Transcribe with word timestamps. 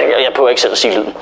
Jeg, 0.00 0.22
jeg 0.22 0.32
prøver 0.36 0.48
ikke 0.48 0.60
selv 0.60 0.72
at 0.72 0.78
sige 0.78 0.94
lyden. 0.94 1.14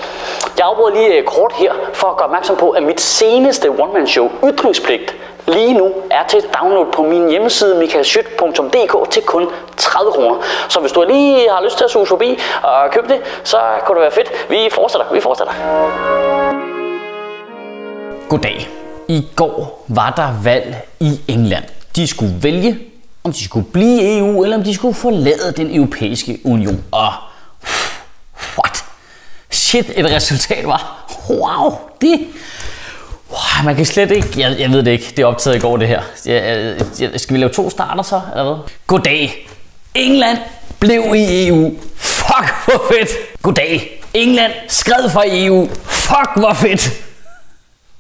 Jeg 0.58 0.67
afbryder 0.67 0.95
lige 0.95 1.18
øh, 1.18 1.25
kort 1.25 1.52
her 1.57 1.73
for 1.92 2.07
at 2.07 2.17
gøre 2.17 2.26
opmærksom 2.26 2.57
på, 2.57 2.71
at 2.71 2.83
mit 2.83 3.00
seneste 3.00 3.68
one-man-show, 3.68 4.31
Ytringspligt, 4.45 5.17
lige 5.47 5.75
nu 5.75 5.93
er 6.11 6.27
til 6.29 6.41
download 6.61 6.87
på 6.93 7.03
min 7.03 7.31
hjemmeside 7.31 7.79
michaelschyt.dk 7.79 9.11
til 9.11 9.23
kun 9.23 9.48
30 9.77 10.12
kroner. 10.12 10.37
Så 10.69 10.80
hvis 10.80 10.93
du 10.93 11.05
lige 11.09 11.48
har 11.50 11.64
lyst 11.64 11.77
til 11.77 11.85
at 11.85 11.91
suge 11.91 12.07
forbi 12.07 12.39
og 12.62 12.91
købe 12.91 13.09
det, 13.09 13.20
så 13.45 13.59
kunne 13.86 13.95
det 13.95 14.02
være 14.02 14.11
fedt. 14.11 14.50
Vi 14.50 14.68
fortsætter, 14.73 15.07
vi 15.12 15.20
fortsætter. 15.20 15.52
Goddag. 18.29 18.68
I 19.09 19.29
går 19.36 19.84
var 19.89 20.11
der 20.11 20.29
valg 20.45 20.77
i 21.00 21.20
England. 21.29 21.64
De 21.96 22.09
skulle 22.09 22.34
vælge, 22.43 22.79
om 23.25 23.32
de 23.32 23.45
skulle 23.45 23.66
blive 23.66 24.02
i 24.02 24.18
EU, 24.18 24.43
eller 24.43 24.57
om 24.57 24.62
de 24.62 24.75
skulle 24.75 24.95
forlade 24.95 25.52
den 25.57 25.77
europæiske 25.77 26.39
union. 26.44 26.85
Og 26.90 27.13
what? 28.58 28.85
Shit, 29.50 29.90
et 29.96 30.07
resultat 30.07 30.67
var. 30.67 31.07
Wow, 31.30 31.79
det... 32.00 32.27
Wow, 33.30 33.64
man 33.64 33.77
kan 33.77 33.86
slet 33.86 34.10
ikke... 34.10 34.40
Jeg, 34.40 34.60
jeg 34.60 34.70
ved 34.70 34.82
det 34.82 34.90
ikke. 34.90 35.06
Det 35.10 35.18
er 35.18 35.27
optaget 35.27 35.56
i 35.56 35.58
går, 35.58 35.77
det 35.77 35.88
her. 35.88 36.02
Jeg, 36.27 36.77
jeg, 37.00 37.20
skal 37.20 37.34
vi 37.34 37.40
lave 37.40 37.52
to 37.52 37.70
starter 37.70 38.02
så, 38.02 38.20
eller 38.30 38.44
hvad? 38.44 38.64
Goddag. 38.86 39.48
England 39.94 40.38
blev 40.80 41.14
i 41.14 41.48
EU. 41.48 41.74
Fuck, 41.96 42.54
hvor 42.64 42.84
fedt. 42.92 43.08
Goddag. 43.42 44.02
England 44.14 44.52
skred 44.68 45.10
fra 45.10 45.22
EU. 45.27 45.68
Fuck, 45.84 46.30
hvor 46.36 46.52
fedt. 46.52 46.91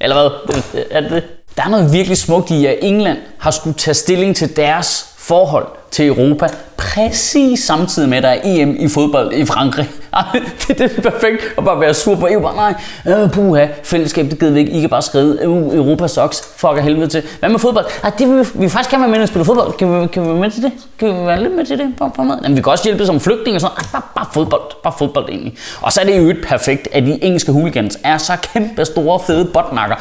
Eller 0.00 0.16
hvad? 0.16 0.62
Er 0.90 1.00
det? 1.00 1.24
Der 1.56 1.62
er 1.62 1.68
noget 1.68 1.92
virkelig 1.92 2.18
smukt 2.18 2.50
i, 2.50 2.66
at 2.66 2.78
England 2.82 3.18
har 3.38 3.50
skulle 3.50 3.78
tage 3.78 3.94
stilling 3.94 4.36
til 4.36 4.56
deres 4.56 5.11
forhold 5.22 5.66
til 5.90 6.06
Europa 6.06 6.48
præcis 6.76 7.60
samtidig 7.60 8.08
med, 8.08 8.16
at 8.16 8.22
der 8.22 8.28
er 8.28 8.40
EM 8.44 8.76
i 8.78 8.88
fodbold 8.88 9.32
i 9.32 9.44
Frankrig. 9.44 9.90
det, 10.68 10.78
det 10.78 10.98
er 10.98 11.10
perfekt 11.10 11.42
at 11.58 11.64
bare 11.64 11.80
være 11.80 11.94
sur 11.94 12.14
på 12.14 12.28
EU. 12.30 12.40
Bare, 12.40 12.56
nej, 12.56 13.22
øh, 13.22 13.30
puha, 13.30 13.66
fællesskab, 13.82 14.30
det 14.30 14.38
gider 14.38 14.52
vi 14.52 14.58
ikke. 14.58 14.72
I 14.72 14.80
kan 14.80 14.90
bare 14.90 15.02
skrive 15.02 15.42
øh, 15.42 15.48
Europa 15.50 16.08
socks. 16.08 16.42
Fuck 16.56 16.72
af 16.76 16.82
helvede 16.82 17.06
til. 17.06 17.22
Hvad 17.38 17.48
med 17.48 17.58
fodbold? 17.58 17.86
Ej, 18.02 18.10
det 18.18 18.28
vil 18.28 18.38
vi, 18.38 18.44
vi 18.54 18.68
faktisk 18.68 18.90
gerne 18.90 19.02
være 19.02 19.10
med 19.10 19.20
at 19.20 19.28
spille 19.28 19.44
fodbold. 19.44 19.72
Kan 19.72 20.02
vi, 20.02 20.06
kan 20.06 20.22
vi 20.22 20.28
være 20.28 20.36
med 20.36 20.50
til 20.50 20.62
det? 20.62 20.72
Kan 20.98 21.08
vi 21.08 21.26
være 21.26 21.42
lidt 21.42 21.56
med 21.56 21.66
til 21.66 21.78
det? 21.78 21.94
På, 21.98 22.08
på 22.08 22.22
med? 22.22 22.36
Jamen, 22.42 22.56
vi 22.56 22.62
kan 22.62 22.72
også 22.72 22.84
hjælpe 22.84 23.06
som 23.06 23.20
flygtninge 23.20 23.56
og 23.56 23.60
sådan 23.60 23.76
Ej, 23.76 23.84
bare, 23.92 24.02
bare 24.14 24.26
fodbold. 24.32 24.62
Bare 24.82 24.92
fodbold 24.98 25.28
egentlig. 25.28 25.54
Og 25.80 25.92
så 25.92 26.00
er 26.00 26.04
det 26.04 26.18
jo 26.18 26.30
et 26.30 26.44
perfekt, 26.48 26.88
at 26.92 27.02
de 27.02 27.24
engelske 27.24 27.52
hooligans 27.52 27.98
er 28.04 28.18
så 28.18 28.32
kæmpe 28.52 28.84
store, 28.84 29.20
fede 29.26 29.44
botnakker. 29.44 29.96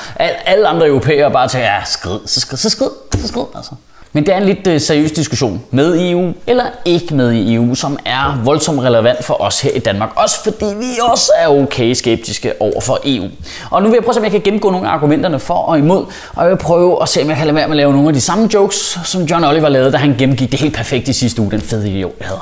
Alle 0.46 0.68
andre 0.68 0.88
europæere 0.88 1.32
bare 1.32 1.48
til, 1.48 1.60
ja, 1.60 1.76
skrid, 1.86 2.20
så 2.26 2.40
skrid, 2.40 2.58
så 2.58 2.70
skrid, 2.70 2.90
så 3.22 3.28
skrid, 3.28 3.46
altså. 3.56 3.72
Men 4.14 4.26
det 4.26 4.34
er 4.34 4.38
en 4.38 4.46
lidt 4.46 4.68
øh, 4.68 4.82
seriøs 4.82 5.12
diskussion 5.12 5.62
med 5.72 6.12
EU 6.12 6.34
eller 6.48 6.64
ikke 6.86 7.16
med 7.16 7.32
i 7.32 7.56
EU, 7.56 7.76
som 7.76 8.00
er 8.06 8.42
voldsomt 8.44 8.80
relevant 8.80 9.24
for 9.24 9.42
os 9.42 9.62
her 9.62 9.72
i 9.72 9.80
Danmark. 9.80 10.10
Også 10.16 10.44
fordi 10.44 10.66
vi 10.66 10.86
også 11.12 11.32
er 11.38 11.48
okay 11.48 11.94
skeptiske 11.94 12.54
over 12.62 12.82
for 12.82 13.00
EU. 13.06 13.26
Og 13.70 13.82
nu 13.82 13.88
vil 13.90 13.96
jeg 13.96 14.04
prøve 14.04 14.12
at 14.12 14.16
se, 14.16 14.20
om 14.20 14.24
jeg 14.24 14.32
kan 14.32 14.42
gennemgå 14.42 14.70
nogle 14.70 14.88
af 14.88 14.92
argumenterne 14.92 15.40
for 15.40 15.54
og 15.54 15.78
imod. 15.78 16.06
Og 16.36 16.44
jeg 16.44 16.50
vil 16.50 16.58
prøve 16.58 17.02
at 17.02 17.10
se, 17.10 17.22
om 17.22 17.30
jeg 17.30 17.38
kan 17.38 17.46
lade 17.48 17.56
være 17.56 17.68
med 17.68 17.74
at 17.74 17.78
lave 17.78 17.94
nogle 17.94 18.08
af 18.08 18.14
de 18.14 18.22
samme 18.22 18.50
jokes, 18.54 19.00
som 19.04 19.24
John 19.24 19.44
Oliver 19.44 19.70
lavede, 19.70 19.92
da 19.92 19.98
han 19.98 20.16
gennemgik 20.18 20.52
det 20.52 20.60
helt 20.60 20.76
perfekt 20.76 21.08
i 21.08 21.14
sidste 21.14 21.42
uge. 21.42 21.52
Den 21.52 21.62
fede 21.62 21.90
idiot, 21.90 22.14
jeg 22.20 22.28
havde. 22.28 22.42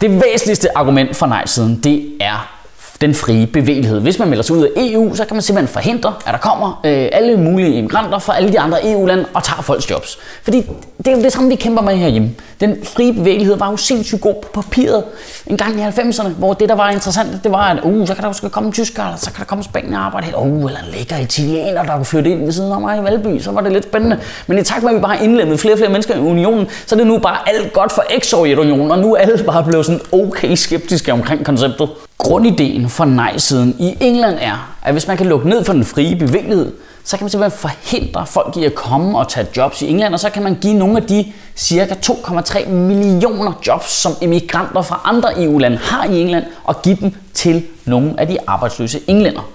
Det 0.00 0.22
væsentligste 0.22 0.78
argument 0.78 1.16
for 1.16 1.26
nej-siden, 1.26 1.80
det 1.84 2.12
er 2.20 2.59
den 3.00 3.14
frie 3.14 3.46
bevægelighed. 3.46 4.00
Hvis 4.00 4.18
man 4.18 4.28
melder 4.28 4.42
sig 4.42 4.56
ud 4.56 4.64
af 4.64 4.70
EU, 4.76 5.14
så 5.14 5.24
kan 5.24 5.34
man 5.34 5.42
simpelthen 5.42 5.72
forhindre, 5.72 6.14
at 6.26 6.32
der 6.32 6.38
kommer 6.38 6.80
øh, 6.84 7.08
alle 7.12 7.36
mulige 7.36 7.74
immigranter 7.74 8.18
fra 8.18 8.36
alle 8.36 8.52
de 8.52 8.60
andre 8.60 8.92
EU-lande 8.92 9.24
og 9.34 9.42
tager 9.44 9.62
folks 9.62 9.90
jobs. 9.90 10.18
Fordi 10.42 10.62
det 10.98 11.06
er 11.06 11.16
jo 11.16 11.22
det 11.22 11.32
samme, 11.32 11.48
vi 11.48 11.54
kæmper 11.54 11.82
med 11.82 11.96
herhjemme. 11.96 12.30
Den 12.60 12.76
frie 12.84 13.12
bevægelighed 13.12 13.56
var 13.56 13.70
jo 13.70 13.76
sindssygt 13.76 14.20
god 14.20 14.34
på 14.42 14.62
papiret 14.62 15.04
en 15.46 15.56
gang 15.56 15.80
i 15.80 15.82
90'erne, 15.82 16.28
hvor 16.28 16.54
det, 16.54 16.68
der 16.68 16.74
var 16.74 16.90
interessant, 16.90 17.44
det 17.44 17.52
var, 17.52 17.62
at 17.62 17.80
uh, 17.84 18.06
så 18.06 18.14
kan 18.14 18.22
der 18.22 18.28
også 18.28 18.48
komme 18.48 18.66
en 18.66 18.72
tysker, 18.72 19.02
eller 19.02 19.16
så 19.16 19.30
kan 19.32 19.38
der 19.38 19.44
komme 19.44 19.64
spanier 19.64 19.98
og 19.98 20.04
arbejde 20.04 20.26
her. 20.26 20.36
Uh, 20.36 20.70
eller 20.70 20.80
en 20.80 20.92
lækker 20.92 21.16
italiener, 21.16 21.82
der 21.82 21.96
kunne 21.96 22.04
flytte 22.04 22.30
ind 22.30 22.44
ved 22.44 22.52
siden 22.52 22.72
af 22.72 22.80
mig 22.80 22.98
i 22.98 23.04
Valby, 23.04 23.40
så 23.40 23.52
var 23.52 23.60
det 23.60 23.72
lidt 23.72 23.84
spændende. 23.84 24.18
Men 24.46 24.58
i 24.58 24.62
takt 24.62 24.82
med, 24.82 24.90
at 24.90 24.96
vi 24.96 25.00
bare 25.00 25.16
har 25.16 25.24
indlemmet 25.24 25.60
flere 25.60 25.74
og 25.74 25.78
flere 25.78 25.90
mennesker 25.90 26.16
i 26.16 26.18
unionen, 26.18 26.66
så 26.86 26.94
er 26.94 26.96
det 26.96 27.06
nu 27.06 27.18
bare 27.18 27.48
alt 27.48 27.72
godt 27.72 27.92
for 27.92 28.04
eks-Sovjetunionen, 28.10 28.90
og 28.90 28.98
nu 28.98 29.14
er 29.14 29.18
alle 29.18 29.44
bare 29.44 29.64
blevet 29.64 29.86
sådan 29.86 30.00
okay 30.12 30.54
skeptiske 30.54 31.12
omkring 31.12 31.44
konceptet. 31.44 31.88
Grundideen 32.20 32.88
for 32.88 33.04
nej-siden 33.04 33.76
i 33.78 33.96
England 34.00 34.38
er, 34.40 34.76
at 34.82 34.92
hvis 34.92 35.06
man 35.06 35.16
kan 35.16 35.26
lukke 35.26 35.48
ned 35.48 35.64
for 35.64 35.72
den 35.72 35.84
frie 35.84 36.16
bevægelighed, 36.16 36.72
så 37.04 37.16
kan 37.16 37.24
man 37.24 37.30
simpelthen 37.30 37.58
forhindre 37.58 38.26
folk 38.26 38.56
i 38.56 38.64
at 38.64 38.74
komme 38.74 39.18
og 39.18 39.28
tage 39.28 39.46
jobs 39.56 39.82
i 39.82 39.88
England, 39.88 40.14
og 40.14 40.20
så 40.20 40.30
kan 40.30 40.42
man 40.42 40.54
give 40.60 40.74
nogle 40.74 40.96
af 40.96 41.02
de 41.02 41.32
cirka 41.56 41.94
2,3 41.94 42.68
millioner 42.68 43.52
jobs, 43.66 43.90
som 43.90 44.12
emigranter 44.20 44.82
fra 44.82 45.00
andre 45.04 45.42
EU-lande 45.44 45.76
har 45.76 46.04
i 46.04 46.20
England, 46.20 46.44
og 46.64 46.82
give 46.82 46.96
dem 47.00 47.14
til 47.34 47.66
nogle 47.84 48.14
af 48.18 48.26
de 48.26 48.38
arbejdsløse 48.46 49.00
englænder. 49.06 49.48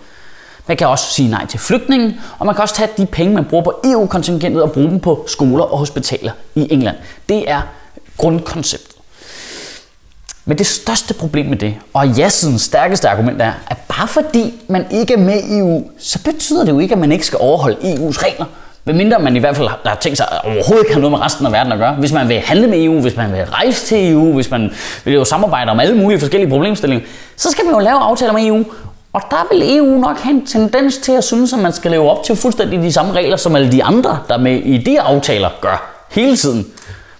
Man 0.67 0.77
kan 0.77 0.87
også 0.87 1.05
sige 1.05 1.29
nej 1.29 1.45
til 1.45 1.59
flygtningen, 1.59 2.13
og 2.39 2.45
man 2.45 2.55
kan 2.55 2.61
også 2.61 2.75
tage 2.75 2.89
de 2.97 3.05
penge, 3.05 3.33
man 3.33 3.45
bruger 3.45 3.63
på 3.63 3.73
EU-kontingentet 3.83 4.63
og 4.63 4.71
bruge 4.71 4.89
dem 4.89 4.99
på 4.99 5.25
skoler 5.27 5.63
og 5.63 5.77
hospitaler 5.77 6.31
i 6.55 6.67
England. 6.73 6.95
Det 7.29 7.51
er 7.51 7.61
grundkonceptet. 8.17 8.94
Men 10.45 10.57
det 10.57 10.67
største 10.67 11.13
problem 11.13 11.45
med 11.45 11.57
det, 11.57 11.75
og 11.93 12.07
ja-sidens 12.07 12.61
stærkeste 12.61 13.09
argument 13.09 13.41
er, 13.41 13.51
at 13.67 13.77
bare 13.77 14.07
fordi 14.07 14.53
man 14.67 14.85
ikke 14.91 15.13
er 15.13 15.17
med 15.17 15.43
i 15.43 15.59
EU, 15.59 15.83
så 15.99 16.19
betyder 16.23 16.65
det 16.65 16.71
jo 16.71 16.79
ikke, 16.79 16.93
at 16.93 16.99
man 16.99 17.11
ikke 17.11 17.25
skal 17.25 17.39
overholde 17.41 17.77
EU's 17.77 18.25
regler. 18.25 18.45
Medmindre 18.85 19.19
man 19.19 19.35
i 19.35 19.39
hvert 19.39 19.55
fald 19.55 19.67
har 19.85 19.97
tænkt 20.01 20.17
sig 20.17 20.27
at 20.31 20.41
overhovedet 20.43 20.83
ikke 20.83 20.93
have 20.93 21.01
noget 21.01 21.11
med 21.11 21.21
resten 21.21 21.45
af 21.45 21.51
verden 21.51 21.71
at 21.71 21.79
gøre. 21.79 21.93
Hvis 21.93 22.11
man 22.11 22.29
vil 22.29 22.39
handle 22.39 22.67
med 22.67 22.83
EU, 22.83 23.01
hvis 23.01 23.15
man 23.15 23.31
vil 23.31 23.45
rejse 23.45 23.85
til 23.85 24.11
EU, 24.11 24.33
hvis 24.33 24.51
man 24.51 24.71
vil 25.05 25.13
jo 25.13 25.25
samarbejde 25.25 25.71
om 25.71 25.79
alle 25.79 25.97
mulige 25.97 26.19
forskellige 26.19 26.49
problemstillinger, 26.49 27.05
så 27.35 27.51
skal 27.51 27.65
man 27.65 27.73
jo 27.73 27.79
lave 27.79 27.99
aftaler 27.99 28.33
med 28.33 28.45
EU. 28.45 28.63
Og 29.13 29.21
der 29.31 29.47
vil 29.51 29.77
EU 29.77 29.99
nok 29.99 30.17
have 30.19 30.35
en 30.35 30.45
tendens 30.45 30.97
til 30.97 31.11
at 31.11 31.23
synes, 31.23 31.53
at 31.53 31.59
man 31.59 31.73
skal 31.73 31.91
leve 31.91 32.09
op 32.11 32.23
til 32.23 32.35
fuldstændig 32.35 32.81
de 32.81 32.91
samme 32.91 33.13
regler, 33.13 33.37
som 33.37 33.55
alle 33.55 33.71
de 33.71 33.83
andre, 33.83 34.19
der 34.27 34.37
med 34.37 34.53
i 34.53 34.77
de 34.77 35.01
aftaler 35.01 35.49
gør 35.61 36.05
hele 36.09 36.37
tiden. 36.37 36.65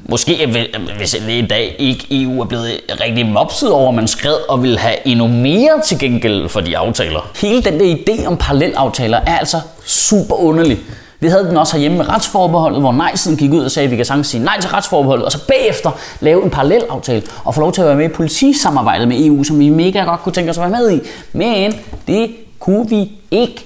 Måske 0.09 0.67
hvis 0.97 1.13
i 1.13 1.47
dag 1.49 1.75
ikke 1.79 2.07
EU 2.23 2.41
er 2.41 2.45
blevet 2.45 2.81
rigtig 3.01 3.25
mopset 3.25 3.71
over, 3.71 3.89
at 3.89 3.95
man 3.95 4.07
skred 4.07 4.49
og 4.49 4.63
vil 4.63 4.77
have 4.77 5.07
endnu 5.07 5.27
mere 5.27 5.81
til 5.85 5.99
gengæld 5.99 6.49
for 6.49 6.61
de 6.61 6.77
aftaler. 6.77 7.31
Hele 7.41 7.63
den 7.63 7.79
der 7.79 7.95
idé 7.95 8.25
om 8.25 8.37
parallelaftaler 8.37 9.17
er 9.17 9.37
altså 9.37 9.57
super 9.85 10.35
underlig. 10.35 10.79
Vi 11.19 11.27
havde 11.27 11.43
den 11.43 11.57
også 11.57 11.73
herhjemme 11.73 11.97
med 11.97 12.09
retsforbeholdet, 12.09 12.79
hvor 12.79 12.91
nej-siden 12.91 13.37
gik 13.37 13.51
ud 13.51 13.63
og 13.63 13.71
sagde, 13.71 13.85
at 13.85 13.91
vi 13.91 13.95
kan 13.95 14.05
sagtens 14.05 14.27
sige 14.27 14.43
nej 14.43 14.61
til 14.61 14.69
retsforbeholdet, 14.69 15.25
og 15.25 15.31
så 15.31 15.47
bagefter 15.47 15.91
lave 16.19 16.43
en 16.43 16.49
parallelaftale 16.49 17.23
og 17.43 17.55
få 17.55 17.61
lov 17.61 17.71
til 17.73 17.81
at 17.81 17.87
være 17.87 17.95
med 17.95 18.05
i 18.05 18.13
politisamarbejdet 18.13 19.07
med 19.07 19.25
EU, 19.25 19.43
som 19.43 19.59
vi 19.59 19.69
mega 19.69 20.03
godt 20.03 20.19
kunne 20.21 20.33
tænke 20.33 20.49
os 20.49 20.57
at 20.57 20.61
være 20.61 20.81
med 20.81 20.91
i. 20.91 20.99
Men 21.33 21.73
det 22.07 22.35
kunne 22.59 22.89
vi 22.89 23.11
ikke. 23.31 23.65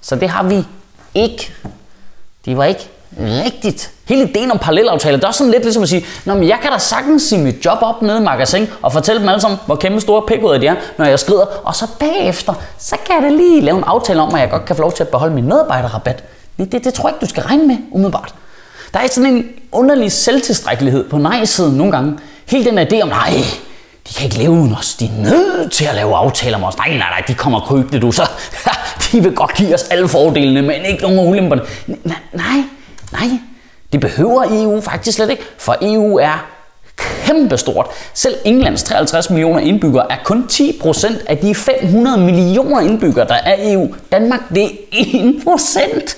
Så 0.00 0.16
det 0.16 0.28
har 0.28 0.42
vi 0.42 0.62
ikke. 1.14 1.52
Det 2.44 2.56
var 2.56 2.64
ikke 2.64 2.88
rigtigt. 3.20 3.90
Hele 4.08 4.28
ideen 4.28 4.50
om 4.50 4.58
parallelaftaler, 4.58 5.16
det 5.16 5.24
er 5.24 5.28
også 5.28 5.38
sådan 5.38 5.50
lidt 5.50 5.62
ligesom 5.62 5.82
at 5.82 5.88
sige, 5.88 6.06
Nå, 6.24 6.34
men 6.34 6.48
jeg 6.48 6.58
kan 6.62 6.72
da 6.72 6.78
sagtens 6.78 7.22
sige 7.22 7.40
mit 7.40 7.64
job 7.64 7.78
op 7.80 8.02
nede 8.02 8.18
i 8.18 8.20
magasin 8.20 8.66
og 8.82 8.92
fortælle 8.92 9.20
dem 9.20 9.28
alle 9.28 9.40
sammen, 9.40 9.58
hvor 9.66 9.76
kæmpe 9.76 10.00
store 10.00 10.22
pikkoder 10.28 10.58
de 10.58 10.66
er, 10.66 10.74
når 10.98 11.04
jeg 11.04 11.18
skrider. 11.18 11.46
Og 11.64 11.74
så 11.74 11.86
bagefter, 12.00 12.54
så 12.78 12.96
kan 13.06 13.14
jeg 13.14 13.30
da 13.30 13.36
lige 13.36 13.60
lave 13.60 13.78
en 13.78 13.84
aftale 13.84 14.20
om, 14.20 14.34
at 14.34 14.40
jeg 14.40 14.50
godt 14.50 14.64
kan 14.64 14.76
få 14.76 14.82
lov 14.82 14.92
til 14.92 15.02
at 15.02 15.08
beholde 15.08 15.34
min 15.34 15.48
medarbejderrabat. 15.48 16.24
Det, 16.58 16.72
det, 16.72 16.84
det 16.84 16.94
tror 16.94 17.08
jeg 17.08 17.14
ikke, 17.14 17.24
du 17.24 17.28
skal 17.30 17.42
regne 17.42 17.66
med 17.66 17.76
umiddelbart. 17.90 18.34
Der 18.94 19.00
er 19.00 19.06
sådan 19.10 19.34
en 19.34 19.46
underlig 19.72 20.12
selvtilstrækkelighed 20.12 21.08
på 21.08 21.18
nej-siden 21.18 21.76
nogle 21.76 21.92
gange. 21.92 22.18
Hele 22.46 22.64
den 22.64 22.78
idé 22.78 23.02
om, 23.02 23.08
nej, 23.08 23.34
de 24.08 24.14
kan 24.14 24.24
ikke 24.24 24.38
leve 24.38 24.50
uden 24.50 24.74
os. 24.78 24.94
De 24.94 25.04
er 25.06 25.22
nødt 25.22 25.72
til 25.72 25.84
at 25.84 25.94
lave 25.94 26.16
aftaler 26.16 26.58
med 26.58 26.68
os. 26.68 26.76
Nej, 26.76 26.88
nej, 26.88 26.98
nej, 26.98 27.22
de 27.28 27.34
kommer 27.34 27.60
krybende, 27.60 28.00
du. 28.00 28.12
Så 28.12 28.22
de 29.12 29.22
vil 29.22 29.34
godt 29.34 29.54
give 29.54 29.74
os 29.74 29.82
alle 29.82 30.08
fordelene, 30.08 30.62
men 30.62 30.84
ikke 30.84 31.02
nogen 31.02 31.18
af 31.18 31.30
ulemperne. 31.30 31.62
Nej, 31.86 32.16
nej, 32.32 32.62
nej. 33.20 33.38
Det 33.92 34.00
behøver 34.00 34.44
EU 34.50 34.80
faktisk 34.80 35.16
slet 35.16 35.30
ikke, 35.30 35.42
for 35.58 35.76
EU 35.82 36.18
er 36.18 36.46
kæmpestort. 36.96 37.86
Selv 38.14 38.34
Englands 38.44 38.82
53 38.82 39.30
millioner 39.30 39.60
indbyggere 39.60 40.12
er 40.12 40.16
kun 40.24 40.48
10% 40.52 41.24
af 41.26 41.38
de 41.38 41.54
500 41.54 42.18
millioner 42.18 42.80
indbyggere, 42.80 43.28
der 43.28 43.34
er 43.34 43.54
i 43.54 43.72
EU. 43.72 43.94
Danmark, 44.12 44.40
det 44.54 44.64
er 44.64 44.68
1%. 44.68 46.16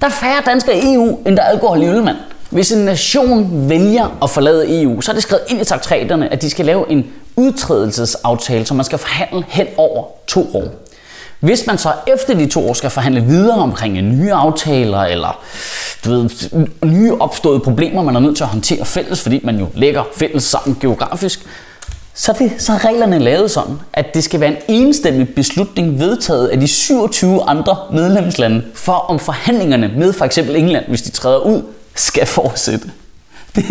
Der 0.00 0.06
er 0.06 0.10
færre 0.10 0.42
danskere 0.46 0.76
i 0.76 0.94
EU, 0.94 1.18
end 1.26 1.36
der 1.36 1.42
er 1.42 1.46
alkohol 1.48 1.82
i 1.82 1.86
ølmand. 1.86 2.16
Hvis 2.50 2.72
en 2.72 2.84
nation 2.84 3.68
vælger 3.68 4.18
at 4.22 4.30
forlade 4.30 4.82
EU, 4.82 5.00
så 5.00 5.10
er 5.10 5.14
det 5.14 5.22
skrevet 5.22 5.44
ind 5.48 5.60
i 5.60 5.64
traktaterne, 5.64 6.32
at 6.32 6.42
de 6.42 6.50
skal 6.50 6.66
lave 6.66 6.90
en 6.90 7.12
udtrædelsesaftale, 7.36 8.66
som 8.66 8.76
man 8.76 8.84
skal 8.84 8.98
forhandle 8.98 9.44
hen 9.48 9.66
over 9.76 10.04
to 10.26 10.50
år. 10.54 10.83
Hvis 11.44 11.66
man 11.66 11.78
så 11.78 11.92
efter 12.06 12.34
de 12.34 12.46
to 12.46 12.68
år 12.68 12.72
skal 12.72 12.90
forhandle 12.90 13.24
videre 13.24 13.58
omkring 13.58 13.96
øh, 13.96 14.02
nye 14.02 14.32
aftaler, 14.32 15.00
eller 15.00 15.44
du 16.04 16.10
ved, 16.10 16.30
nye 16.84 17.14
opståede 17.14 17.60
problemer, 17.60 18.02
man 18.02 18.16
er 18.16 18.20
nødt 18.20 18.36
til 18.36 18.44
at 18.44 18.50
håndtere 18.50 18.84
fælles, 18.84 19.22
fordi 19.22 19.40
man 19.42 19.58
jo 19.58 19.66
lægger 19.74 20.02
fælles 20.16 20.42
sammen 20.42 20.78
geografisk, 20.80 21.40
så 22.14 22.32
er, 22.32 22.36
det, 22.36 22.52
så 22.58 22.72
er 22.72 22.84
reglerne 22.84 23.18
lavet 23.18 23.50
sådan, 23.50 23.74
at 23.92 24.14
det 24.14 24.24
skal 24.24 24.40
være 24.40 24.50
en 24.50 24.56
enstemmig 24.68 25.34
beslutning 25.34 26.00
vedtaget 26.00 26.48
af 26.48 26.60
de 26.60 26.68
27 26.68 27.42
andre 27.42 27.76
medlemslande, 27.92 28.62
for 28.74 28.92
om 28.92 29.18
forhandlingerne 29.18 29.92
med 29.96 30.12
for 30.12 30.24
eksempel 30.24 30.56
England, 30.56 30.84
hvis 30.88 31.02
de 31.02 31.10
træder 31.10 31.38
ud, 31.38 31.62
skal 31.94 32.26
fortsætte. 32.26 32.90
Det, 33.56 33.64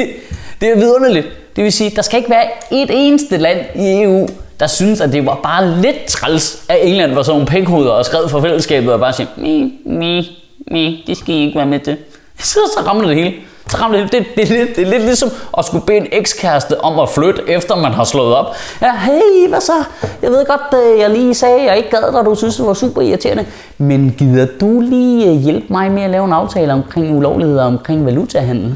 det 0.62 0.70
er 0.70 0.76
vidunderligt. 0.76 1.28
Det 1.56 1.64
vil 1.64 1.72
sige, 1.72 1.90
der 1.96 2.02
skal 2.02 2.18
ikke 2.18 2.30
være 2.30 2.46
et 2.72 2.90
eneste 2.92 3.38
land 3.38 3.60
i 3.76 4.02
EU, 4.02 4.28
der 4.60 4.68
synes, 4.68 5.02
at 5.02 5.12
det 5.12 5.26
var 5.26 5.40
bare 5.44 5.82
lidt 5.82 6.06
træls, 6.08 6.64
at 6.70 6.78
England 6.82 7.14
var 7.14 7.24
sådan 7.24 7.34
nogle 7.34 7.48
pækhoveder 7.48 7.92
og 7.92 8.06
skrev 8.06 8.30
for 8.30 8.42
fællesskabet 8.42 8.94
og 8.94 9.00
bare 9.00 9.14
siger, 9.14 9.28
mi, 9.38 9.74
mi, 9.86 10.40
mi, 10.72 11.04
det 11.08 11.18
skal 11.18 11.36
I 11.36 11.46
ikke 11.46 11.58
være 11.58 11.66
med 11.66 11.80
til. 11.80 11.98
Så, 12.40 12.60
så 12.78 12.84
rammer 12.88 13.08
det 13.08 13.16
hele. 13.16 13.34
Så 13.68 13.78
rammer 13.78 13.98
det, 13.98 14.12
det, 14.12 14.26
det, 14.36 14.48
det, 14.50 14.76
det 14.76 14.88
er 14.88 14.90
lidt 14.90 15.04
ligesom 15.04 15.30
at 15.58 15.66
skulle 15.66 15.86
bede 15.86 15.98
en 15.98 16.08
ekskæreste 16.12 16.82
om 16.82 17.00
at 17.00 17.10
flytte, 17.10 17.42
efter 17.48 17.76
man 17.76 17.92
har 17.92 18.04
slået 18.04 18.36
op. 18.36 18.56
Ja, 18.82 18.96
hey, 18.98 19.50
hvad 19.50 19.62
så? 19.62 19.74
Jeg 20.22 20.32
ved 20.32 20.46
godt, 20.46 20.84
øh, 20.84 21.00
jeg 21.00 21.10
lige 21.10 21.34
sagde, 21.34 21.60
at 21.60 21.66
jeg 21.66 21.78
ikke 21.78 21.90
gad 21.90 22.14
dig, 22.14 22.26
du 22.26 22.36
synes, 22.36 22.56
det 22.56 22.66
var 22.66 22.74
super 22.74 23.02
irriterende. 23.02 23.46
Men 23.78 24.16
gider 24.18 24.48
du 24.62 24.82
lige 24.82 25.30
øh, 25.30 25.36
hjælpe 25.36 25.66
mig 25.70 25.92
med 25.92 26.04
at 26.04 26.10
lave 26.10 26.26
en 26.26 26.34
aftale 26.34 26.74
omkring 26.74 27.18
ulovligheder 27.18 27.64
omkring 27.64 28.06
valutahandel? 28.06 28.76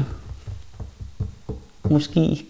Måske. 1.90 2.44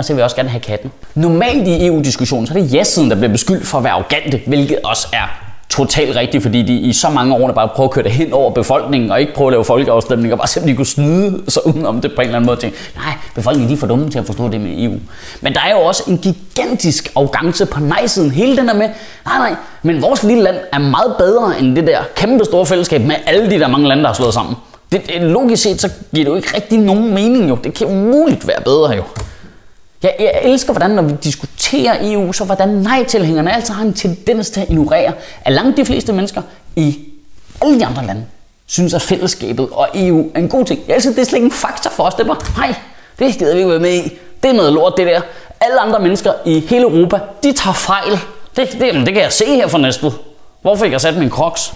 Og 0.00 0.04
så 0.04 0.12
vil 0.12 0.18
jeg 0.18 0.24
også 0.24 0.36
gerne 0.36 0.48
have 0.48 0.60
katten. 0.60 0.92
Normalt 1.14 1.68
i 1.68 1.86
EU-diskussionen, 1.86 2.46
så 2.46 2.54
er 2.54 2.58
det 2.62 2.74
ja-siden, 2.74 3.10
der 3.10 3.16
bliver 3.16 3.32
beskyldt 3.32 3.66
for 3.66 3.78
at 3.78 3.84
være 3.84 3.92
arrogante, 3.92 4.40
hvilket 4.46 4.78
også 4.84 5.08
er 5.12 5.26
totalt 5.68 6.16
rigtigt, 6.16 6.42
fordi 6.42 6.62
de 6.62 6.74
i 6.74 6.92
så 6.92 7.10
mange 7.10 7.34
år 7.34 7.52
bare 7.52 7.68
prøver 7.68 7.88
at 7.88 7.94
køre 7.94 8.04
det 8.04 8.12
hen 8.12 8.32
over 8.32 8.50
befolkningen, 8.50 9.10
og 9.10 9.20
ikke 9.20 9.34
prøve 9.34 9.48
at 9.48 9.52
lave 9.52 9.64
folkeafstemninger, 9.64 10.36
bare 10.36 10.46
simpelthen 10.46 10.76
kunne 10.76 10.86
snyde 10.86 11.42
sig 11.48 11.66
udenom 11.66 12.00
det 12.00 12.10
på 12.10 12.20
en 12.20 12.26
eller 12.26 12.36
anden 12.36 12.46
måde. 12.46 12.60
Tænke, 12.60 12.76
nej, 12.96 13.14
befolkningen 13.34 13.68
de 13.68 13.74
er 13.74 13.78
for 13.78 13.86
dumme 13.86 14.10
til 14.10 14.18
at 14.18 14.26
forstå 14.26 14.48
det 14.48 14.60
med 14.60 14.84
EU. 14.84 14.94
Men 15.40 15.52
der 15.54 15.60
er 15.60 15.70
jo 15.70 15.78
også 15.78 16.02
en 16.06 16.18
gigantisk 16.18 17.12
arrogance 17.16 17.66
på 17.66 17.80
nej-siden. 17.80 18.30
Hele 18.30 18.56
den 18.56 18.68
der 18.68 18.74
med, 18.74 18.88
nej 19.26 19.38
nej, 19.38 19.54
men 19.82 20.02
vores 20.02 20.22
lille 20.22 20.42
land 20.42 20.56
er 20.72 20.78
meget 20.78 21.14
bedre 21.18 21.58
end 21.60 21.76
det 21.76 21.86
der 21.86 21.98
kæmpe 22.16 22.44
store 22.44 22.66
fællesskab 22.66 23.00
med 23.00 23.16
alle 23.26 23.50
de 23.50 23.58
der 23.58 23.68
mange 23.68 23.88
lande, 23.88 24.02
der 24.02 24.08
har 24.08 24.14
slået 24.14 24.34
sammen. 24.34 24.54
Det, 24.92 25.06
det, 25.06 25.22
logisk 25.22 25.62
set, 25.62 25.80
så 25.80 25.88
giver 26.14 26.24
det 26.24 26.30
jo 26.30 26.36
ikke 26.36 26.56
rigtig 26.56 26.78
nogen 26.78 27.14
mening 27.14 27.48
jo. 27.48 27.58
Det 27.64 27.74
kan 27.74 27.86
umuligt 27.86 28.46
være 28.46 28.60
bedre 28.64 28.90
jo. 28.90 29.02
Jeg, 30.02 30.14
jeg 30.20 30.40
elsker, 30.44 30.72
hvordan 30.72 30.90
når 30.90 31.02
vi 31.02 31.14
diskuterer 31.24 31.96
EU, 32.00 32.32
så 32.32 32.44
hvordan 32.44 32.68
nej-tilhængerne 32.68 33.54
altid 33.54 33.74
har 33.74 33.82
en 33.82 33.94
tendens 33.94 34.50
til 34.50 34.60
at 34.60 34.68
ignorere, 34.70 35.12
at 35.44 35.52
langt 35.52 35.76
de 35.76 35.84
fleste 35.84 36.12
mennesker 36.12 36.42
i 36.76 36.98
alle 37.62 37.80
de 37.80 37.86
andre 37.86 38.06
lande 38.06 38.24
synes, 38.66 38.94
at 38.94 39.02
fællesskabet 39.02 39.68
og 39.72 39.88
EU 39.94 40.30
er 40.34 40.38
en 40.38 40.48
god 40.48 40.64
ting. 40.64 40.80
Jeg 40.88 40.96
elsker, 40.96 41.12
det 41.12 41.20
er 41.20 41.24
slet 41.24 41.36
ikke 41.36 41.46
en 41.46 41.52
faktor 41.52 41.90
for 41.90 42.02
os. 42.02 42.14
Det 42.14 42.22
er 42.22 42.34
bare, 42.34 42.66
nej, 42.66 42.74
det 43.18 43.38
gider 43.38 43.52
vi 43.52 43.58
ikke 43.58 43.70
være 43.70 43.80
med 43.80 43.94
i. 43.94 44.18
Det 44.42 44.48
er 44.48 44.52
noget 44.52 44.72
lort, 44.72 44.94
det 44.96 45.06
der. 45.06 45.20
Alle 45.60 45.80
andre 45.80 46.00
mennesker 46.00 46.32
i 46.46 46.60
hele 46.60 46.82
Europa, 46.82 47.18
de 47.42 47.52
tager 47.52 47.74
fejl. 47.74 48.18
Det, 48.56 48.72
det, 48.72 48.94
det 49.06 49.14
kan 49.14 49.22
jeg 49.22 49.32
se 49.32 49.46
her 49.46 49.68
for 49.68 49.78
næste. 49.78 50.12
Hvorfor 50.62 50.84
ikke 50.84 50.94
jeg 50.94 51.00
sat 51.00 51.16
min 51.16 51.30
kroks? 51.30 51.72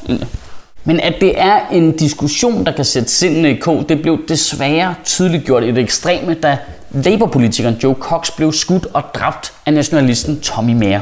Men 0.84 1.00
at 1.00 1.14
det 1.20 1.40
er 1.40 1.60
en 1.72 1.96
diskussion, 1.96 2.66
der 2.66 2.72
kan 2.72 2.84
sætte 2.84 3.08
sindene 3.08 3.50
i 3.50 3.56
kog, 3.56 3.88
det 3.88 4.02
blev 4.02 4.18
desværre 4.28 4.94
tydeligt 5.04 5.44
gjort 5.44 5.64
i 5.64 5.70
det 5.70 5.78
ekstreme, 5.78 6.34
da 6.34 6.58
Labour-politikeren 6.94 7.74
Joe 7.82 7.94
Cox 7.94 8.30
blev 8.36 8.52
skudt 8.52 8.86
og 8.92 9.02
dræbt 9.14 9.52
af 9.66 9.74
nationalisten 9.74 10.40
Tommy 10.40 10.72
Mayer. 10.72 11.00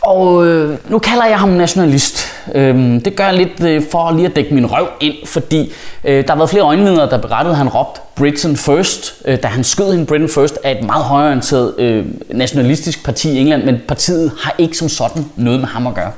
Og 0.00 0.46
øh, 0.46 0.78
nu 0.88 0.98
kalder 0.98 1.24
jeg 1.26 1.38
ham 1.38 1.48
nationalist. 1.48 2.26
Øhm, 2.54 3.00
det 3.00 3.16
gør 3.16 3.24
jeg 3.24 3.34
lidt 3.34 3.64
øh, 3.64 3.82
for 3.90 4.12
lige 4.12 4.26
at 4.26 4.36
dække 4.36 4.54
min 4.54 4.66
røv 4.66 4.88
ind, 5.00 5.14
fordi 5.26 5.72
øh, 6.04 6.24
der 6.26 6.30
har 6.30 6.36
været 6.36 6.50
flere 6.50 6.62
øjenvidner, 6.62 7.08
der 7.08 7.18
berettede, 7.18 7.52
at 7.52 7.58
han 7.58 7.68
råbte 7.68 8.00
Britain 8.16 8.56
First, 8.56 9.14
øh, 9.24 9.38
da 9.42 9.48
han 9.48 9.64
skød 9.64 9.90
hende 9.90 10.06
Britain 10.06 10.28
First 10.28 10.58
af 10.64 10.70
et 10.78 10.86
meget 10.86 11.04
højorienteret 11.04 11.74
øh, 11.78 12.04
nationalistisk 12.30 13.04
parti 13.04 13.30
i 13.30 13.38
England, 13.38 13.64
men 13.64 13.76
partiet 13.88 14.32
har 14.40 14.54
ikke 14.58 14.76
som 14.76 14.88
sådan 14.88 15.24
noget 15.36 15.60
med 15.60 15.68
ham 15.68 15.86
at 15.86 15.94
gøre. 15.94 16.10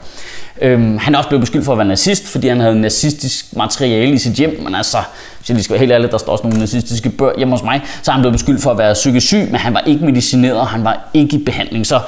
Øhm, 0.62 0.99
han 0.99 1.14
er 1.14 1.19
også 1.19 1.29
blevet 1.29 1.41
beskyldt 1.41 1.64
for 1.64 1.73
at 1.73 1.79
være 1.79 1.87
nazist, 1.87 2.26
fordi 2.26 2.49
han 2.49 2.61
havde 2.61 2.81
nazistisk 2.81 3.56
materiale 3.56 4.12
i 4.12 4.19
sit 4.19 4.32
hjem. 4.32 4.61
Men 4.62 4.75
altså, 4.75 4.99
hvis 5.38 5.49
jeg 5.49 5.55
lige 5.55 5.64
skal 5.64 5.75
være 5.75 5.81
helt 5.81 5.93
ærlig, 5.93 6.11
der 6.11 6.19
står 6.19 6.32
også 6.32 6.44
nogle 6.44 6.58
nazistiske 6.58 7.11
bøger 7.11 7.32
hjemme 7.37 7.55
hos 7.55 7.62
mig. 7.62 7.82
Så 8.03 8.11
er 8.11 8.12
han 8.12 8.23
blevet 8.23 8.32
beskyldt 8.32 8.62
for 8.62 8.70
at 8.70 8.79
være 8.79 8.94
psykisk 8.94 9.26
syg, 9.26 9.49
men 9.50 9.55
han 9.55 9.75
var 9.75 9.81
ikke 9.81 10.05
medicineret, 10.05 10.61
og 10.61 10.67
han 10.67 10.85
var 10.85 11.08
ikke 11.14 11.37
i 11.37 11.44
behandling. 11.44 11.87
Så 11.87 12.00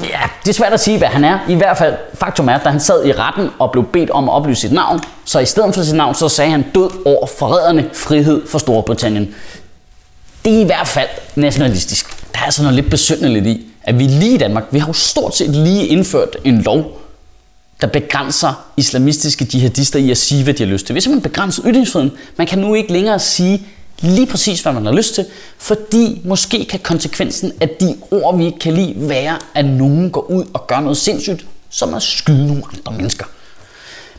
ja, 0.00 0.20
det 0.42 0.48
er 0.48 0.54
svært 0.54 0.72
at 0.72 0.80
sige, 0.80 0.98
hvad 0.98 1.08
han 1.08 1.24
er. 1.24 1.38
I 1.48 1.54
hvert 1.54 1.78
fald, 1.78 1.94
faktum 2.14 2.48
er, 2.48 2.54
at 2.54 2.64
da 2.64 2.68
han 2.68 2.80
sad 2.80 3.06
i 3.06 3.12
retten 3.12 3.50
og 3.58 3.72
blev 3.72 3.84
bedt 3.84 4.10
om 4.10 4.28
at 4.28 4.34
oplyse 4.34 4.60
sit 4.60 4.72
navn, 4.72 5.00
så 5.24 5.38
i 5.38 5.46
stedet 5.46 5.74
for 5.74 5.82
sit 5.82 5.94
navn, 5.94 6.14
så 6.14 6.28
sagde 6.28 6.50
han 6.50 6.64
død 6.74 6.90
over 7.06 7.26
forræderne 7.26 7.90
frihed 7.92 8.48
for 8.48 8.58
Storbritannien. 8.58 9.34
Det 10.44 10.56
er 10.56 10.60
i 10.60 10.64
hvert 10.64 10.86
fald 10.86 11.08
nationalistisk. 11.34 12.32
Der 12.32 12.40
er 12.40 12.44
altså 12.44 12.62
noget 12.62 12.74
lidt 12.74 12.90
besynderligt 12.90 13.46
i, 13.46 13.66
at 13.82 13.98
vi 13.98 14.04
lige 14.04 14.34
i 14.34 14.38
Danmark, 14.38 14.64
vi 14.70 14.78
har 14.78 14.86
jo 14.86 14.92
stort 14.92 15.36
set 15.36 15.50
lige 15.50 15.86
indført 15.86 16.36
en 16.44 16.62
lov, 16.62 17.00
der 17.80 17.86
begrænser 17.86 18.66
islamistiske 18.76 19.48
jihadister 19.54 19.98
i 19.98 20.10
at 20.10 20.18
sige, 20.18 20.44
hvad 20.44 20.54
de 20.54 20.64
har 20.64 20.72
lyst 20.72 20.86
til. 20.86 20.92
Hvis 20.92 21.08
man 21.08 21.20
begrænser 21.20 21.62
ytringsfriheden, 21.66 22.12
man 22.36 22.46
kan 22.46 22.58
nu 22.58 22.74
ikke 22.74 22.92
længere 22.92 23.18
sige 23.18 23.66
lige 24.00 24.26
præcis, 24.26 24.60
hvad 24.60 24.72
man 24.72 24.86
har 24.86 24.92
lyst 24.92 25.14
til, 25.14 25.26
fordi 25.58 26.20
måske 26.24 26.64
kan 26.64 26.80
konsekvensen 26.80 27.52
af 27.60 27.68
de 27.68 27.96
ord, 28.10 28.36
vi 28.36 28.46
ikke 28.46 28.58
kan 28.58 28.74
lide, 28.74 28.94
være, 28.96 29.38
at 29.54 29.64
nogen 29.64 30.10
går 30.10 30.30
ud 30.30 30.44
og 30.54 30.66
gør 30.66 30.80
noget 30.80 30.96
sindssygt, 30.96 31.46
som 31.70 31.94
at 31.94 32.02
skyde 32.02 32.46
nogle 32.46 32.62
andre 32.70 32.92
mennesker. 32.92 33.24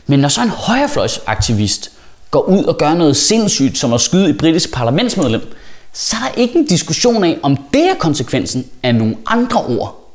Men 0.06 0.20
når 0.20 0.28
så 0.28 0.42
en 0.42 0.48
højrefløjsaktivist 0.48 1.90
går 2.30 2.40
ud 2.40 2.64
og 2.64 2.78
gør 2.78 2.94
noget 2.94 3.16
sindssygt, 3.16 3.78
som 3.78 3.92
at 3.92 4.00
skyde 4.00 4.30
et 4.30 4.38
britisk 4.38 4.72
parlamentsmedlem, 4.72 5.52
så 5.92 6.16
er 6.16 6.28
der 6.28 6.40
ikke 6.40 6.58
en 6.58 6.66
diskussion 6.66 7.24
af, 7.24 7.38
om 7.42 7.56
det 7.74 7.84
er 7.84 7.94
konsekvensen 7.94 8.66
af 8.82 8.94
nogle 8.94 9.16
andre 9.26 9.62
ord. 9.62 10.10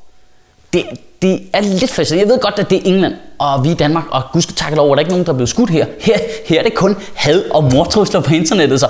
Det, 0.73 0.85
det 1.21 1.41
er 1.53 1.61
lidt 1.61 1.91
fascinerende. 1.91 2.29
Jeg 2.29 2.35
ved 2.35 2.41
godt, 2.41 2.59
at 2.59 2.69
det 2.69 2.77
er 2.77 2.93
England, 2.93 3.13
og 3.43 3.63
vi 3.63 3.71
i 3.71 3.73
Danmark, 3.73 4.03
og 4.11 4.21
gud 4.33 4.41
skal 4.41 4.55
takke 4.55 4.77
lov, 4.77 4.85
at 4.85 4.89
der 4.89 4.95
er 4.95 4.99
ikke 4.99 5.11
nogen, 5.11 5.25
der 5.25 5.31
er 5.31 5.37
blevet 5.37 5.49
skudt 5.49 5.69
her. 5.69 5.85
Her, 5.99 6.17
her 6.45 6.59
er 6.59 6.63
det 6.63 6.73
kun 6.75 6.97
had 7.13 7.43
og 7.51 7.63
mordtrusler 7.63 8.21
på 8.21 8.33
internettet, 8.33 8.79
så 8.79 8.87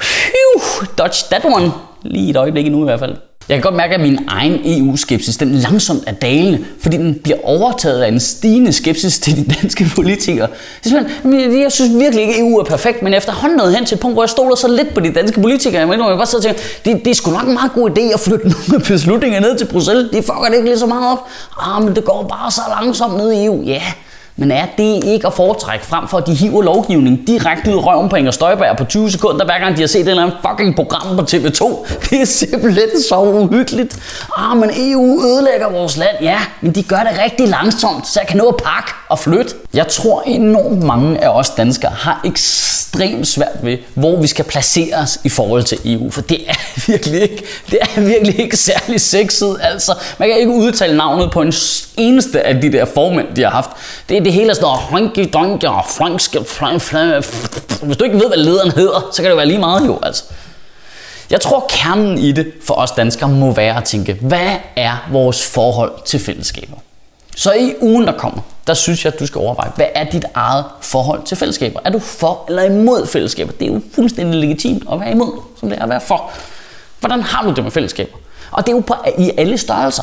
phew, 0.00 0.86
dodge 0.98 1.16
that 1.30 1.44
one. 1.44 1.72
Lige 2.02 2.30
et 2.30 2.36
øjeblik 2.36 2.66
endnu 2.66 2.80
i 2.80 2.84
hvert 2.84 3.00
fald. 3.00 3.16
Jeg 3.48 3.56
kan 3.56 3.62
godt 3.62 3.74
mærke, 3.74 3.94
at 3.94 4.00
min 4.00 4.18
egen 4.28 4.60
EU-skepsis 4.64 5.36
den 5.36 5.54
langsomt 5.54 6.04
er 6.06 6.12
dalende, 6.12 6.64
fordi 6.80 6.96
den 6.96 7.14
bliver 7.22 7.38
overtaget 7.44 8.02
af 8.02 8.08
en 8.08 8.20
stigende 8.20 8.72
skepsis 8.72 9.18
til 9.18 9.36
de 9.36 9.54
danske 9.54 9.90
politikere. 9.94 10.48
Jeg 11.24 11.72
synes 11.72 12.00
virkelig 12.00 12.22
ikke, 12.22 12.34
at 12.34 12.40
EU 12.40 12.58
er 12.58 12.64
perfekt, 12.64 13.02
men 13.02 13.14
efterhånden 13.14 13.58
nåede 13.58 13.74
hen 13.74 13.84
til 13.86 13.94
et 13.94 14.00
punkt, 14.00 14.14
hvor 14.14 14.22
jeg 14.22 14.30
stoler 14.30 14.56
så 14.56 14.68
lidt 14.68 14.94
på 14.94 15.00
de 15.00 15.12
danske 15.12 15.40
politikere, 15.40 15.78
jeg, 15.78 15.88
må 15.88 16.16
bare 16.16 16.26
sidder 16.26 16.50
og 16.50 16.56
tænke, 16.56 16.70
det, 16.84 17.04
det 17.04 17.10
er 17.10 17.14
sgu 17.14 17.30
nok 17.30 17.46
en 17.46 17.54
meget 17.54 17.72
god 17.72 17.90
idé 17.90 18.14
at 18.14 18.20
flytte 18.20 18.48
nogle 18.48 18.84
beslutninger 18.84 19.40
ned 19.40 19.58
til 19.58 19.64
Bruxelles. 19.64 20.10
De 20.12 20.16
fucker 20.16 20.46
det 20.48 20.54
ikke 20.54 20.68
lige 20.68 20.78
så 20.78 20.86
meget 20.86 21.12
op. 21.12 21.28
Ah, 21.60 21.82
men 21.84 21.96
det 21.96 22.04
går 22.04 22.26
bare 22.28 22.50
så 22.50 22.60
langsomt 22.80 23.16
ned 23.16 23.32
i 23.32 23.44
EU. 23.44 23.62
Ja, 23.62 23.70
yeah. 23.70 24.05
Men 24.38 24.50
er 24.50 24.66
det 24.78 25.04
ikke 25.04 25.26
at 25.26 25.32
foretrække 25.32 25.86
frem 25.86 26.08
for, 26.08 26.18
at 26.18 26.26
de 26.26 26.34
hiver 26.34 26.62
lovgivning 26.62 27.26
direkte 27.26 27.70
ud 27.70 27.76
af 27.76 27.86
røven 27.86 28.08
på 28.08 28.16
Inger 28.16 28.30
Støjberg 28.30 28.76
på 28.76 28.84
20 28.84 29.10
sekunder, 29.10 29.44
hver 29.44 29.58
gang 29.58 29.76
de 29.76 29.80
har 29.82 29.88
set 29.88 30.00
et 30.00 30.08
eller 30.08 30.22
andet 30.22 30.36
fucking 30.48 30.76
program 30.76 31.16
på 31.16 31.22
TV2? 31.22 31.86
Det 32.10 32.20
er 32.20 32.24
simpelthen 32.24 33.02
så 33.08 33.20
uhyggeligt. 33.20 33.98
Ah, 34.36 34.56
men 34.56 34.70
EU 34.76 35.22
ødelægger 35.24 35.70
vores 35.70 35.96
land. 35.96 36.16
Ja, 36.20 36.38
men 36.60 36.74
de 36.74 36.82
gør 36.82 36.96
det 36.96 37.20
rigtig 37.24 37.48
langsomt, 37.48 38.06
så 38.06 38.20
jeg 38.20 38.28
kan 38.28 38.36
nå 38.36 38.48
at 38.48 38.56
pakke 38.56 38.90
og 39.08 39.18
flytte. 39.18 39.54
Jeg 39.74 39.88
tror 39.88 40.22
enormt 40.26 40.82
mange 40.82 41.24
af 41.24 41.28
os 41.28 41.50
danskere 41.50 41.92
har 41.92 42.20
ekstremt 42.24 43.26
svært 43.26 43.58
ved, 43.62 43.78
hvor 43.94 44.20
vi 44.20 44.26
skal 44.26 44.44
placere 44.44 44.94
os 44.96 45.18
i 45.24 45.28
forhold 45.28 45.62
til 45.62 45.78
EU. 45.84 46.10
For 46.10 46.20
det 46.20 46.38
er 46.48 46.54
virkelig 46.90 47.22
ikke, 47.22 47.44
det 47.70 47.78
er 47.80 48.00
virkelig 48.00 48.40
ikke 48.40 48.56
særlig 48.56 49.00
sexet. 49.00 49.56
Altså, 49.60 49.94
man 50.18 50.28
kan 50.28 50.38
ikke 50.38 50.52
udtale 50.52 50.96
navnet 50.96 51.30
på 51.30 51.42
en 51.42 51.52
eneste 51.96 52.42
af 52.42 52.60
de 52.60 52.72
der 52.72 52.84
formænd, 52.84 53.26
de 53.36 53.42
har 53.42 53.50
haft. 53.50 53.70
Det, 54.08 54.24
det 54.26 54.34
hele 54.34 54.50
er 54.50 54.54
sådan 54.54 54.64
noget 54.64 55.66
og 55.66 55.84
fransk, 55.88 56.36
Hvis 57.82 57.96
du 57.96 58.04
ikke 58.04 58.16
ved, 58.16 58.26
hvad 58.26 58.38
lederen 58.38 58.70
hedder, 58.70 59.08
så 59.12 59.22
kan 59.22 59.30
det 59.30 59.36
være 59.36 59.46
lige 59.46 59.58
meget 59.58 59.86
jo, 59.86 59.98
altså. 60.02 60.24
Jeg 61.30 61.40
tror, 61.40 61.66
kernen 61.68 62.18
i 62.18 62.32
det 62.32 62.52
for 62.66 62.74
os 62.74 62.90
danskere 62.90 63.28
må 63.28 63.52
være 63.52 63.76
at 63.76 63.84
tænke, 63.84 64.18
hvad 64.20 64.56
er 64.76 65.08
vores 65.12 65.46
forhold 65.46 65.92
til 66.04 66.20
fællesskaber? 66.20 66.76
Så 67.36 67.52
i 67.52 67.74
ugen, 67.80 68.06
der 68.06 68.12
kommer, 68.12 68.40
der 68.66 68.74
synes 68.74 69.04
jeg, 69.04 69.12
at 69.12 69.20
du 69.20 69.26
skal 69.26 69.38
overveje, 69.38 69.70
hvad 69.76 69.86
er 69.94 70.04
dit 70.04 70.24
eget 70.34 70.64
forhold 70.80 71.22
til 71.22 71.36
fællesskaber? 71.36 71.80
Er 71.84 71.90
du 71.90 71.98
for 71.98 72.44
eller 72.48 72.62
imod 72.62 73.06
fællesskaber? 73.06 73.52
Det 73.52 73.68
er 73.68 73.72
jo 73.72 73.80
fuldstændig 73.94 74.40
legitimt 74.40 74.84
at 74.92 75.00
være 75.00 75.10
imod, 75.10 75.40
som 75.60 75.68
det 75.68 75.78
er 75.78 75.82
at 75.82 75.88
være 75.88 76.00
for. 76.00 76.30
Hvordan 77.00 77.22
har 77.22 77.42
du 77.42 77.50
det 77.52 77.64
med 77.64 77.70
fællesskaber? 77.70 78.16
Og 78.50 78.66
det 78.66 78.72
er 78.72 78.76
jo 78.76 78.82
på, 78.86 78.94
i 79.18 79.30
alle 79.38 79.58
størrelser 79.58 80.02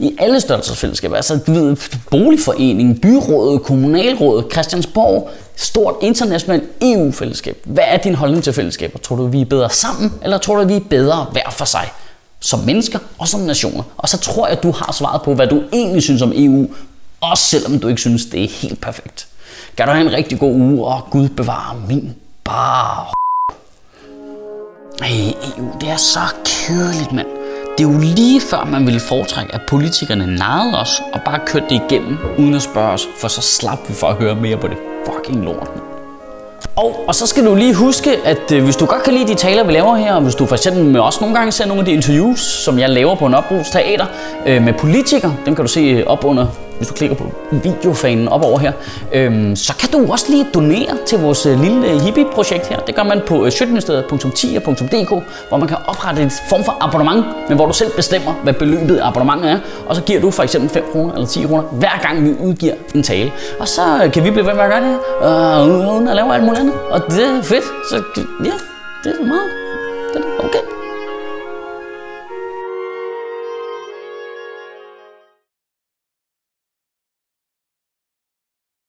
i 0.00 0.16
alle 0.18 0.40
størrelsesfællesskaber. 0.40 1.16
Altså, 1.16 1.38
du 1.46 1.52
ved, 1.52 1.76
boligforeningen, 2.10 3.00
byrådet, 3.00 3.62
kommunalrådet, 3.62 4.52
Christiansborg, 4.52 5.30
stort 5.56 5.94
internationalt 6.02 6.64
EU-fællesskab. 6.82 7.56
Hvad 7.64 7.84
er 7.86 7.96
din 7.96 8.14
holdning 8.14 8.44
til 8.44 8.52
fællesskaber? 8.52 8.98
Tror 8.98 9.16
du, 9.16 9.26
vi 9.26 9.40
er 9.40 9.44
bedre 9.44 9.70
sammen, 9.70 10.12
eller 10.22 10.38
tror 10.38 10.56
du, 10.56 10.66
vi 10.66 10.74
er 10.74 10.80
bedre 10.90 11.26
hver 11.32 11.50
for 11.50 11.64
sig? 11.64 11.88
Som 12.40 12.60
mennesker 12.60 12.98
og 13.18 13.28
som 13.28 13.40
nationer. 13.40 13.82
Og 13.96 14.08
så 14.08 14.18
tror 14.18 14.48
jeg, 14.48 14.62
du 14.62 14.70
har 14.70 14.92
svaret 14.92 15.22
på, 15.22 15.34
hvad 15.34 15.46
du 15.46 15.62
egentlig 15.72 16.02
synes 16.02 16.22
om 16.22 16.32
EU, 16.34 16.66
også 17.20 17.44
selvom 17.44 17.78
du 17.78 17.88
ikke 17.88 18.00
synes, 18.00 18.24
det 18.24 18.44
er 18.44 18.48
helt 18.48 18.80
perfekt. 18.80 19.26
Kan 19.76 19.86
du 19.86 19.92
have 19.92 20.06
en 20.06 20.12
rigtig 20.12 20.38
god 20.38 20.54
uge, 20.54 20.86
og 20.86 21.02
Gud 21.10 21.28
bevare 21.28 21.76
min 21.88 22.14
bare... 22.44 23.06
Ej, 25.02 25.32
EU, 25.58 25.68
det 25.80 25.88
er 25.88 25.96
så 25.96 26.20
kedeligt, 26.44 27.12
mand. 27.12 27.39
Det 27.80 27.86
er 27.86 27.92
jo 27.92 27.98
lige 27.98 28.40
før, 28.40 28.64
man 28.64 28.86
ville 28.86 29.00
foretrække, 29.00 29.54
at 29.54 29.60
politikerne 29.68 30.36
narrede 30.36 30.78
os 30.80 31.02
og 31.12 31.20
bare 31.24 31.40
kørte 31.46 31.66
det 31.70 31.82
igennem, 31.90 32.18
uden 32.38 32.54
at 32.54 32.62
spørge 32.62 32.92
os, 32.92 33.08
for 33.20 33.28
så 33.28 33.40
slap 33.40 33.78
vi 33.88 33.94
for 33.94 34.06
at 34.06 34.14
høre 34.14 34.34
mere 34.34 34.56
på 34.56 34.68
det 34.68 34.76
fucking 35.06 35.44
lort. 35.44 35.70
Og, 36.76 37.08
og 37.08 37.14
så 37.14 37.26
skal 37.26 37.46
du 37.46 37.54
lige 37.54 37.74
huske, 37.74 38.10
at 38.24 38.52
øh, 38.52 38.64
hvis 38.64 38.76
du 38.76 38.86
godt 38.86 39.02
kan 39.02 39.12
lide 39.14 39.28
de 39.28 39.34
taler, 39.34 39.64
vi 39.64 39.72
laver 39.72 39.96
her, 39.96 40.14
og 40.14 40.22
hvis 40.22 40.34
du 40.34 40.46
for 40.46 40.54
eksempel 40.54 40.84
med 40.84 41.00
os 41.00 41.20
nogle 41.20 41.36
gange 41.36 41.52
ser 41.52 41.66
nogle 41.66 41.80
af 41.80 41.84
de 41.84 41.92
interviews, 41.92 42.40
som 42.40 42.78
jeg 42.78 42.90
laver 42.90 43.14
på 43.14 43.26
en 43.26 43.34
opbrugsteater 43.34 44.06
øh, 44.46 44.62
med 44.62 44.72
politikere, 44.72 45.34
dem 45.46 45.54
kan 45.54 45.64
du 45.64 45.70
se 45.70 45.80
øh, 45.80 46.06
op 46.06 46.24
under 46.24 46.46
hvis 46.80 46.88
du 46.88 46.94
klikker 46.94 47.16
på 47.16 47.32
videofanen 47.50 48.28
op 48.28 48.44
over 48.44 48.58
her, 48.58 48.72
øhm, 49.12 49.56
så 49.56 49.76
kan 49.80 49.90
du 49.90 50.12
også 50.12 50.26
lige 50.28 50.46
donere 50.54 50.96
til 51.06 51.18
vores 51.18 51.46
øh, 51.46 51.60
lille 51.60 51.90
øh, 51.90 52.00
hippie-projekt 52.00 52.66
her. 52.66 52.78
Det 52.78 52.94
gør 52.94 53.02
man 53.02 53.20
på 53.26 53.44
øh, 53.44 53.52
sjøtministeriet.10.dk, 53.52 55.24
hvor 55.48 55.56
man 55.56 55.68
kan 55.68 55.76
oprette 55.86 56.22
en 56.22 56.30
form 56.48 56.64
for 56.64 56.76
abonnement, 56.80 57.24
men 57.48 57.56
hvor 57.56 57.66
du 57.66 57.72
selv 57.72 57.90
bestemmer, 57.96 58.32
hvad 58.42 58.52
beløbet 58.52 58.96
af 58.96 59.08
abonnementet 59.08 59.50
er. 59.50 59.58
Og 59.86 59.96
så 59.96 60.02
giver 60.02 60.20
du 60.20 60.30
for 60.30 60.42
eksempel 60.42 60.70
5 60.70 60.84
kroner 60.92 61.12
eller 61.14 61.26
10 61.26 61.42
kroner, 61.42 61.62
hver 61.62 62.00
gang 62.02 62.24
vi 62.24 62.34
udgiver 62.40 62.74
en 62.94 63.02
tale. 63.02 63.32
Og 63.60 63.68
så 63.68 64.10
kan 64.12 64.24
vi 64.24 64.30
blive 64.30 64.46
ved 64.46 64.54
med 64.54 64.62
at 64.62 64.70
gøre 64.70 64.80
det 64.80 64.98
her, 65.22 65.62
øh, 65.62 65.94
uden 65.94 66.08
at 66.08 66.16
lave 66.16 66.34
alt 66.34 66.44
muligt 66.44 66.60
andet. 66.60 66.74
Og 66.90 67.00
det 67.08 67.24
er 67.24 67.42
fedt. 67.42 67.64
Så 67.90 67.96
ja, 68.44 68.52
det 69.04 69.12
er 69.12 69.16
så 69.16 69.22
meget. 69.22 69.50
Det 70.14 70.20
er 70.20 70.44
okay. 70.44 70.69